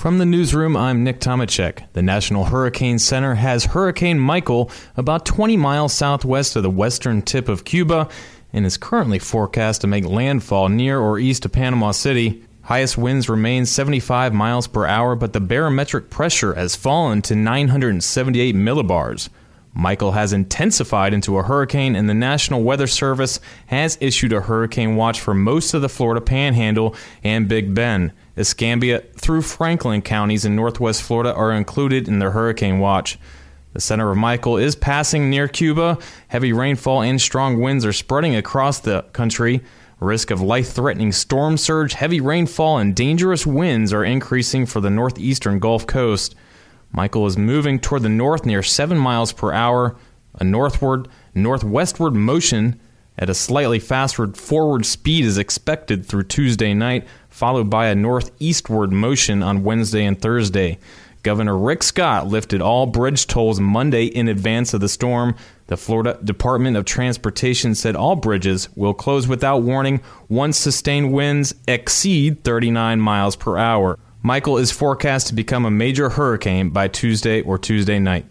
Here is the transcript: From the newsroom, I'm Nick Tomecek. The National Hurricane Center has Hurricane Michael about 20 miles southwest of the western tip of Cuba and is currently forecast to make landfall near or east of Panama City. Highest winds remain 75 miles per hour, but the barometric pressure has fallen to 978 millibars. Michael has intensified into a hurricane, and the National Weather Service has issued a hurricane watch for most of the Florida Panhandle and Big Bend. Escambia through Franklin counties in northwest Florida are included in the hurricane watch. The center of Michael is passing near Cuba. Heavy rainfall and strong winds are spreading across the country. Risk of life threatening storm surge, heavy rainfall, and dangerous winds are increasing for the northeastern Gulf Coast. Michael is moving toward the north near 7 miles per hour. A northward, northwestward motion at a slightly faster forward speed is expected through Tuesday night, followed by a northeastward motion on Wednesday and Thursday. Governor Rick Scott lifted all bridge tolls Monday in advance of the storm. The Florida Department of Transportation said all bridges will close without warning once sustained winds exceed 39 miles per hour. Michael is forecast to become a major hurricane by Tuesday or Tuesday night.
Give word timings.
From 0.00 0.16
the 0.16 0.24
newsroom, 0.24 0.78
I'm 0.78 1.04
Nick 1.04 1.20
Tomecek. 1.20 1.92
The 1.92 2.00
National 2.00 2.46
Hurricane 2.46 2.98
Center 2.98 3.34
has 3.34 3.66
Hurricane 3.66 4.18
Michael 4.18 4.70
about 4.96 5.26
20 5.26 5.58
miles 5.58 5.92
southwest 5.92 6.56
of 6.56 6.62
the 6.62 6.70
western 6.70 7.20
tip 7.20 7.50
of 7.50 7.66
Cuba 7.66 8.08
and 8.50 8.64
is 8.64 8.78
currently 8.78 9.18
forecast 9.18 9.82
to 9.82 9.86
make 9.86 10.06
landfall 10.06 10.70
near 10.70 10.98
or 10.98 11.18
east 11.18 11.44
of 11.44 11.52
Panama 11.52 11.90
City. 11.90 12.42
Highest 12.62 12.96
winds 12.96 13.28
remain 13.28 13.66
75 13.66 14.32
miles 14.32 14.66
per 14.66 14.86
hour, 14.86 15.14
but 15.16 15.34
the 15.34 15.38
barometric 15.38 16.08
pressure 16.08 16.54
has 16.54 16.74
fallen 16.74 17.20
to 17.20 17.34
978 17.34 18.54
millibars. 18.54 19.28
Michael 19.72 20.12
has 20.12 20.32
intensified 20.32 21.14
into 21.14 21.38
a 21.38 21.44
hurricane, 21.44 21.94
and 21.94 22.08
the 22.08 22.14
National 22.14 22.62
Weather 22.62 22.86
Service 22.86 23.38
has 23.66 23.96
issued 24.00 24.32
a 24.32 24.40
hurricane 24.40 24.96
watch 24.96 25.20
for 25.20 25.32
most 25.32 25.74
of 25.74 25.82
the 25.82 25.88
Florida 25.88 26.20
Panhandle 26.20 26.94
and 27.22 27.48
Big 27.48 27.72
Bend. 27.74 28.12
Escambia 28.36 29.00
through 29.16 29.42
Franklin 29.42 30.02
counties 30.02 30.44
in 30.44 30.56
northwest 30.56 31.02
Florida 31.02 31.32
are 31.32 31.52
included 31.52 32.08
in 32.08 32.18
the 32.18 32.30
hurricane 32.30 32.80
watch. 32.80 33.18
The 33.72 33.80
center 33.80 34.10
of 34.10 34.16
Michael 34.16 34.56
is 34.56 34.74
passing 34.74 35.30
near 35.30 35.46
Cuba. 35.46 35.98
Heavy 36.28 36.52
rainfall 36.52 37.02
and 37.02 37.20
strong 37.20 37.60
winds 37.60 37.84
are 37.84 37.92
spreading 37.92 38.34
across 38.34 38.80
the 38.80 39.02
country. 39.12 39.62
Risk 40.00 40.30
of 40.30 40.40
life 40.40 40.72
threatening 40.72 41.12
storm 41.12 41.56
surge, 41.56 41.92
heavy 41.92 42.20
rainfall, 42.20 42.78
and 42.78 42.96
dangerous 42.96 43.46
winds 43.46 43.92
are 43.92 44.02
increasing 44.02 44.66
for 44.66 44.80
the 44.80 44.90
northeastern 44.90 45.60
Gulf 45.60 45.86
Coast. 45.86 46.34
Michael 46.92 47.26
is 47.26 47.38
moving 47.38 47.78
toward 47.78 48.02
the 48.02 48.08
north 48.08 48.44
near 48.44 48.62
7 48.62 48.98
miles 48.98 49.32
per 49.32 49.52
hour. 49.52 49.96
A 50.34 50.44
northward, 50.44 51.08
northwestward 51.34 52.14
motion 52.14 52.80
at 53.18 53.30
a 53.30 53.34
slightly 53.34 53.78
faster 53.78 54.26
forward 54.28 54.86
speed 54.86 55.24
is 55.24 55.38
expected 55.38 56.06
through 56.06 56.24
Tuesday 56.24 56.72
night, 56.72 57.06
followed 57.28 57.68
by 57.68 57.86
a 57.86 57.94
northeastward 57.94 58.92
motion 58.92 59.42
on 59.42 59.62
Wednesday 59.62 60.04
and 60.04 60.20
Thursday. 60.20 60.78
Governor 61.22 61.56
Rick 61.58 61.82
Scott 61.82 62.28
lifted 62.28 62.62
all 62.62 62.86
bridge 62.86 63.26
tolls 63.26 63.60
Monday 63.60 64.06
in 64.06 64.26
advance 64.26 64.72
of 64.72 64.80
the 64.80 64.88
storm. 64.88 65.34
The 65.66 65.76
Florida 65.76 66.18
Department 66.24 66.78
of 66.78 66.86
Transportation 66.86 67.74
said 67.74 67.94
all 67.94 68.16
bridges 68.16 68.74
will 68.74 68.94
close 68.94 69.28
without 69.28 69.62
warning 69.62 70.00
once 70.30 70.56
sustained 70.56 71.12
winds 71.12 71.54
exceed 71.68 72.42
39 72.42 73.00
miles 73.00 73.36
per 73.36 73.58
hour. 73.58 73.98
Michael 74.22 74.58
is 74.58 74.70
forecast 74.70 75.28
to 75.28 75.34
become 75.34 75.64
a 75.64 75.70
major 75.70 76.10
hurricane 76.10 76.70
by 76.70 76.88
Tuesday 76.88 77.40
or 77.40 77.58
Tuesday 77.58 77.98
night. 77.98 78.30